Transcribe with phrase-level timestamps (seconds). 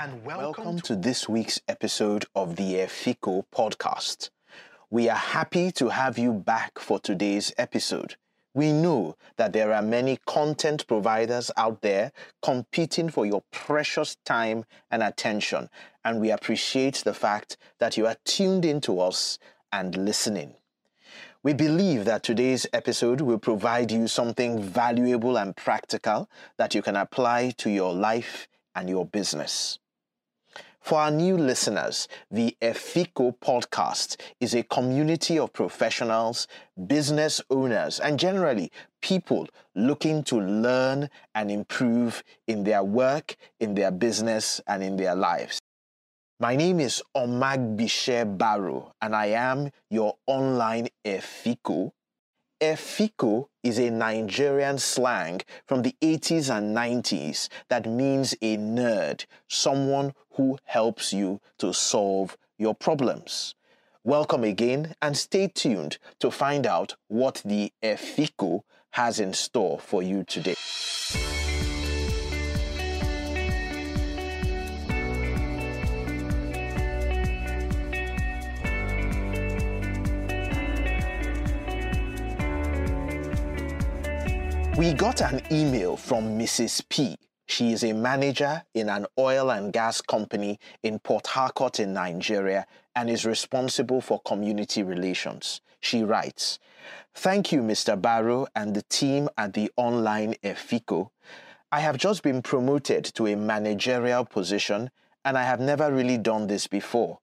[0.00, 4.30] and welcome, welcome to this week's episode of the EFICO podcast.
[4.90, 8.14] We are happy to have you back for today's episode.
[8.54, 14.66] We know that there are many content providers out there competing for your precious time
[14.88, 15.68] and attention,
[16.04, 19.40] and we appreciate the fact that you are tuned in to us
[19.72, 20.54] and listening.
[21.42, 26.94] We believe that today's episode will provide you something valuable and practical that you can
[26.94, 28.46] apply to your life
[28.76, 29.80] and your business.
[30.80, 36.46] For our new listeners, the EFICO podcast is a community of professionals,
[36.86, 38.70] business owners, and generally
[39.02, 45.14] people looking to learn and improve in their work, in their business, and in their
[45.14, 45.60] lives.
[46.40, 51.90] My name is Omagbitse Barrow, and I am your online EFICO.
[52.60, 60.12] EFICO is a Nigerian slang from the 80s and 90s that means a nerd, someone
[60.32, 63.54] who helps you to solve your problems.
[64.02, 70.02] Welcome again, and stay tuned to find out what the EFICO has in store for
[70.02, 70.56] you today.
[84.78, 86.88] We got an email from Mrs.
[86.88, 87.16] P.
[87.46, 92.64] She is a manager in an oil and gas company in Port Harcourt in Nigeria
[92.94, 95.62] and is responsible for community relations.
[95.80, 96.60] She writes,
[97.12, 98.00] Thank you, Mr.
[98.00, 101.10] Barrow and the team at the online EFICO.
[101.72, 104.92] I have just been promoted to a managerial position
[105.24, 107.18] and I have never really done this before.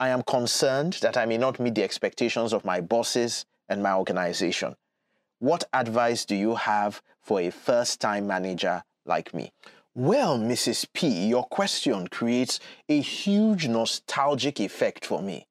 [0.00, 3.92] I am concerned that I may not meet the expectations of my bosses and my
[3.92, 4.74] organization.
[5.40, 9.52] What advice do you have for a first time manager like me?
[9.94, 10.86] Well, Mrs.
[10.92, 15.46] P, your question creates a huge nostalgic effect for me.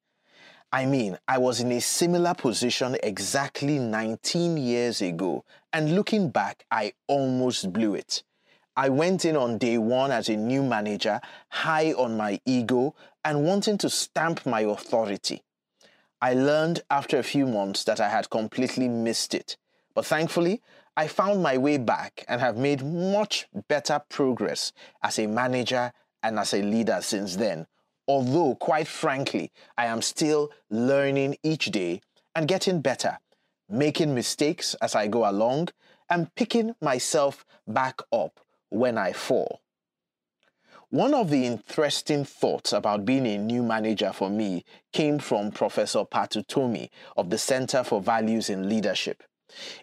[0.73, 6.65] I mean, I was in a similar position exactly 19 years ago, and looking back,
[6.69, 8.23] I almost blew it.
[8.75, 12.93] I went in on day one as a new manager, high on my ego
[13.23, 15.43] and wanting to stamp my authority.
[16.21, 19.55] I learned after a few months that I had completely missed it.
[19.97, 20.61] But thankfully,
[20.95, 24.71] I found my way back and have made much better progress
[25.01, 25.91] as a manager
[26.21, 27.65] and as a leader since then.
[28.07, 32.01] Although, quite frankly, I am still learning each day
[32.35, 33.17] and getting better,
[33.67, 35.69] making mistakes as I go along,
[36.11, 39.61] and picking myself back up when I fall.
[40.91, 46.05] One of the interesting thoughts about being a new manager for me came from Professor
[46.05, 49.23] Pat Utomi of the Center for Values in Leadership.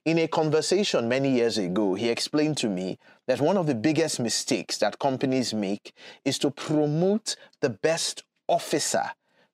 [0.04, 4.20] In a conversation many years ago, he explained to me that one of the biggest
[4.20, 5.94] mistakes that companies make
[6.24, 9.10] is to promote the best officer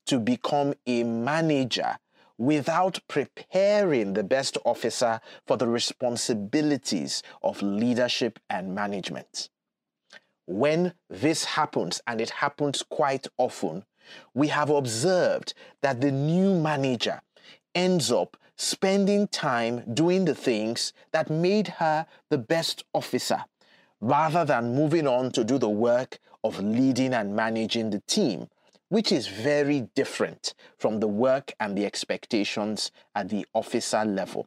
[0.06, 1.96] to become a manager
[2.36, 9.50] without preparing the best officer for the responsibilities of leadership and management.
[10.46, 13.84] When this happens, and it happens quite often,
[14.34, 17.20] we have observed that the new manager
[17.74, 23.42] ends up spending time doing the things that made her the best officer
[24.02, 28.46] rather than moving on to do the work of leading and managing the team,
[28.90, 34.46] which is very different from the work and the expectations at the officer level.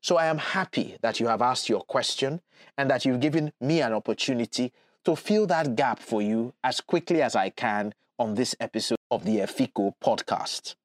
[0.00, 2.40] So I am happy that you have asked your question
[2.78, 4.72] and that you've given me an opportunity
[5.04, 9.24] to fill that gap for you as quickly as I can on this episode of
[9.24, 10.76] the EFICO podcast.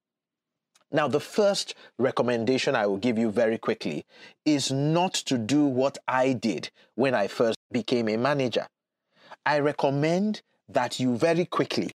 [0.92, 4.06] Now, the first recommendation I will give you very quickly
[4.46, 8.68] is not to do what I did when I first became a manager.
[9.46, 11.92] I recommend that you very quickly,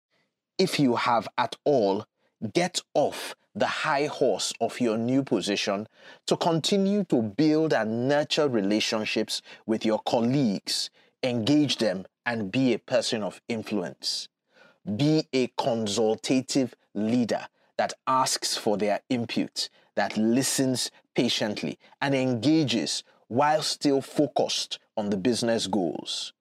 [0.58, 2.06] if you have at all,
[2.54, 5.86] get off the high horse of your new position
[6.26, 10.90] to continue to build and nurture relationships with your colleagues,
[11.22, 14.28] engage them, and be a person of influence.
[14.96, 17.46] Be a consultative leader
[17.78, 25.16] that asks for their input, that listens patiently, and engages while still focused on the
[25.16, 26.32] business goals.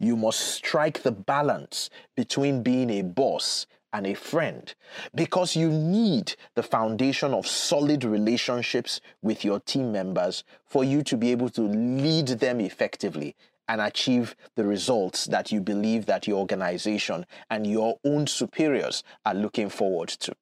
[0.00, 4.74] You must strike the balance between being a boss and a friend
[5.14, 11.16] because you need the foundation of solid relationships with your team members for you to
[11.16, 13.34] be able to lead them effectively
[13.66, 19.34] and achieve the results that you believe that your organization and your own superiors are
[19.34, 20.34] looking forward to.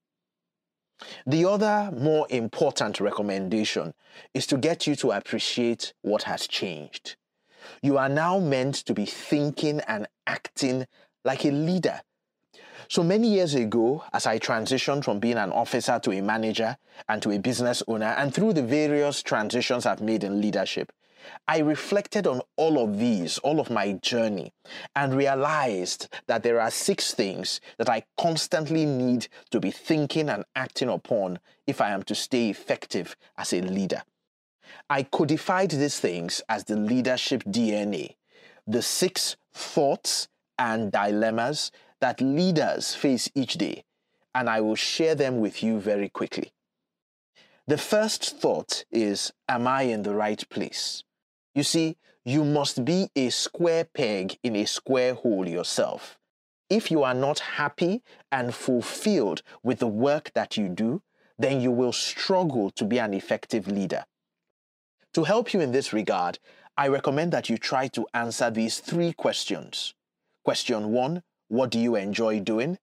[1.26, 3.94] The other more important recommendation
[4.32, 7.16] is to get you to appreciate what has changed.
[7.82, 10.86] You are now meant to be thinking and acting
[11.24, 12.00] like a leader.
[12.88, 16.76] So many years ago, as I transitioned from being an officer to a manager
[17.08, 20.92] and to a business owner, and through the various transitions I've made in leadership,
[21.48, 24.52] I reflected on all of these, all of my journey,
[24.94, 30.44] and realized that there are six things that I constantly need to be thinking and
[30.54, 34.02] acting upon if I am to stay effective as a leader.
[34.90, 38.16] I codified these things as the leadership DNA,
[38.66, 41.70] the six thoughts and dilemmas
[42.00, 43.84] that leaders face each day,
[44.34, 46.52] and I will share them with you very quickly.
[47.68, 51.02] The first thought is Am I in the right place?
[51.56, 56.18] You see, you must be a square peg in a square hole yourself.
[56.68, 61.00] If you are not happy and fulfilled with the work that you do,
[61.38, 64.04] then you will struggle to be an effective leader.
[65.14, 66.38] To help you in this regard,
[66.76, 69.94] I recommend that you try to answer these three questions.
[70.44, 72.76] Question one What do you enjoy doing?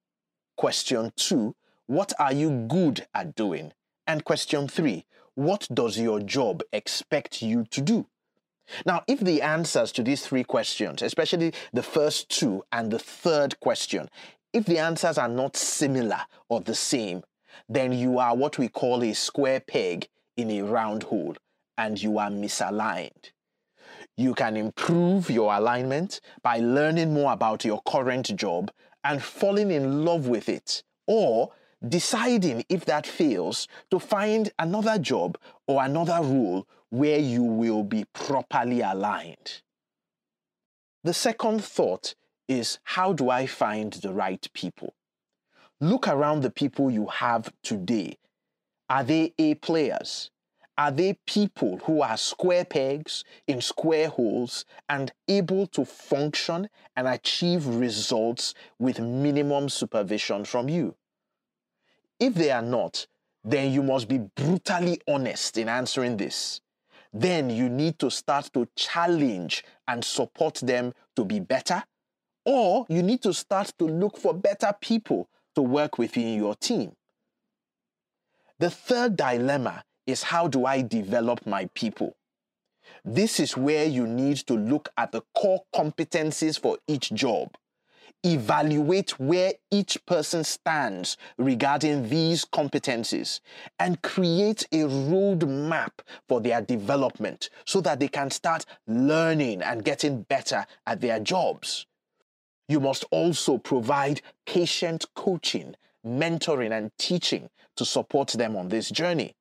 [0.57, 1.55] Question two
[1.85, 3.73] What are you good at doing?
[4.07, 5.05] And question three
[5.35, 8.07] What does your job expect you to do?
[8.85, 13.59] Now, if the answers to these three questions, especially the first two and the third
[13.59, 14.09] question,
[14.51, 17.23] if the answers are not similar or the same,
[17.69, 20.07] then you are what we call a square peg
[20.37, 21.35] in a round hole
[21.77, 23.31] and you are misaligned.
[24.15, 28.71] You can improve your alignment by learning more about your current job
[29.03, 31.51] and falling in love with it, or
[31.87, 35.37] deciding if that fails to find another job
[35.67, 39.63] or another role where you will be properly aligned.
[41.03, 42.13] The second thought
[42.47, 44.93] is how do I find the right people?
[45.81, 48.19] Look around the people you have today.
[48.91, 50.29] Are they A players?
[50.77, 57.07] Are they people who are square pegs in square holes and able to function and
[57.07, 60.93] achieve results with minimum supervision from you?
[62.19, 63.07] If they are not,
[63.43, 66.61] then you must be brutally honest in answering this
[67.13, 71.83] then you need to start to challenge and support them to be better.
[72.45, 76.93] Or you need to start to look for better people to work within your team.
[78.59, 82.15] The third dilemma is how do I develop my people?
[83.05, 87.55] This is where you need to look at the core competencies for each job
[88.25, 93.41] evaluate where each person stands regarding these competencies
[93.79, 95.91] and create a roadmap
[96.27, 101.85] for their development so that they can start learning and getting better at their jobs.
[102.69, 105.75] You must also provide patient coaching,
[106.05, 109.35] mentoring, and teaching to support them on this journey.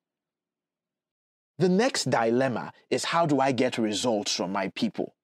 [1.59, 5.15] The next dilemma is how do I get results from my people?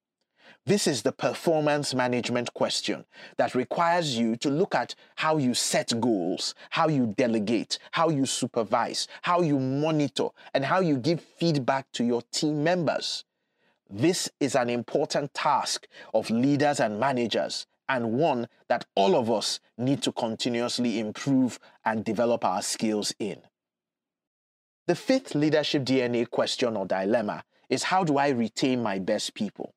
[0.69, 3.07] This is the performance management question
[3.39, 8.27] that requires you to look at how you set goals, how you delegate, how you
[8.27, 13.25] supervise, how you monitor, and how you give feedback to your team members.
[13.89, 19.61] This is an important task of leaders and managers, and one that all of us
[19.79, 23.41] need to continuously improve and develop our skills in.
[24.87, 29.73] The fifth leadership DNA question or dilemma is how do I retain my best people?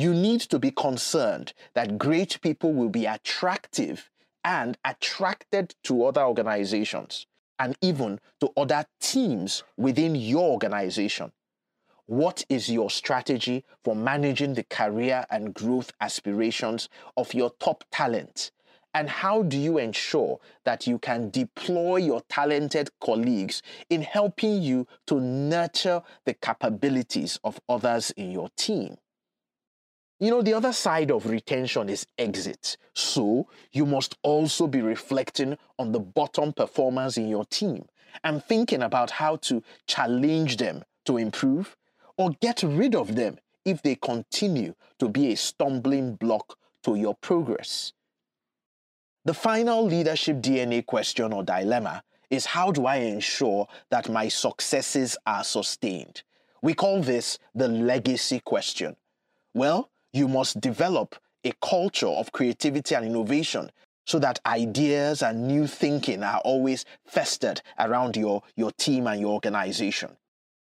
[0.00, 4.08] You need to be concerned that great people will be attractive
[4.44, 7.26] and attracted to other organizations
[7.58, 11.32] and even to other teams within your organization.
[12.06, 18.52] What is your strategy for managing the career and growth aspirations of your top talent?
[18.94, 24.86] And how do you ensure that you can deploy your talented colleagues in helping you
[25.08, 28.96] to nurture the capabilities of others in your team?
[30.20, 32.76] You know, the other side of retention is exit.
[32.92, 37.86] So you must also be reflecting on the bottom performers in your team
[38.24, 41.76] and thinking about how to challenge them to improve
[42.16, 47.14] or get rid of them if they continue to be a stumbling block to your
[47.14, 47.92] progress.
[49.24, 55.16] The final leadership DNA question or dilemma is how do I ensure that my successes
[55.26, 56.22] are sustained?
[56.60, 58.96] We call this the legacy question.
[59.54, 63.70] Well, you must develop a culture of creativity and innovation
[64.06, 69.32] so that ideas and new thinking are always festered around your, your team and your
[69.32, 70.16] organization.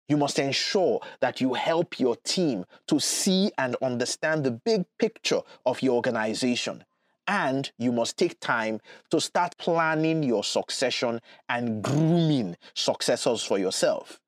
[0.09, 5.41] You must ensure that you help your team to see and understand the big picture
[5.67, 6.85] of your organization.
[7.29, 8.81] And you must take time
[9.11, 14.19] to start planning your succession and grooming successors for yourself.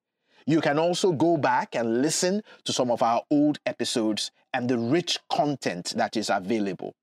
[0.45, 4.77] You can also go back and listen to some of our old episodes and the
[4.77, 6.95] rich content that is available.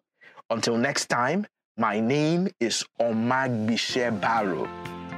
[0.51, 4.65] Until next time, my name is Omagbitse Barrow,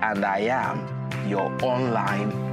[0.02, 0.82] and I am
[1.28, 2.49] your online